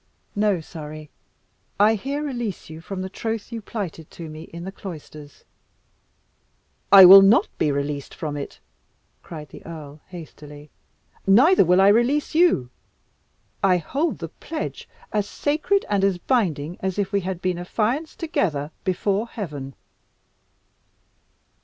[0.35, 1.11] No, Surrey,
[1.79, 5.43] I here release you from the troth you plighted to me in the cloisters."
[6.91, 8.59] "I will not be released from it!"
[9.21, 10.71] cried the earl hastily;
[11.27, 12.71] "neither will I release you.
[13.63, 18.19] I hold the pledge as sacred and as binding as if we had been affianced
[18.19, 19.75] together before Heaven."